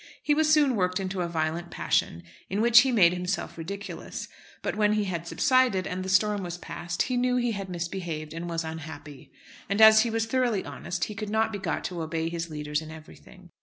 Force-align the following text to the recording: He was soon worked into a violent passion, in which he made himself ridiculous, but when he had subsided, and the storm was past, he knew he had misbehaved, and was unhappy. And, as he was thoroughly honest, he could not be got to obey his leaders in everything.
He 0.23 0.33
was 0.33 0.51
soon 0.51 0.75
worked 0.75 0.99
into 0.99 1.21
a 1.21 1.27
violent 1.27 1.69
passion, 1.69 2.23
in 2.49 2.59
which 2.59 2.79
he 2.79 2.91
made 2.91 3.13
himself 3.13 3.55
ridiculous, 3.55 4.27
but 4.63 4.75
when 4.75 4.93
he 4.93 5.03
had 5.03 5.27
subsided, 5.27 5.85
and 5.85 6.03
the 6.03 6.09
storm 6.09 6.41
was 6.41 6.57
past, 6.57 7.03
he 7.03 7.15
knew 7.15 7.35
he 7.35 7.51
had 7.51 7.69
misbehaved, 7.69 8.33
and 8.33 8.49
was 8.49 8.63
unhappy. 8.63 9.31
And, 9.69 9.79
as 9.79 9.99
he 10.01 10.09
was 10.09 10.25
thoroughly 10.25 10.65
honest, 10.65 11.03
he 11.03 11.13
could 11.13 11.29
not 11.29 11.51
be 11.51 11.59
got 11.59 11.83
to 11.83 12.01
obey 12.01 12.29
his 12.29 12.49
leaders 12.49 12.81
in 12.81 12.89
everything. 12.89 13.51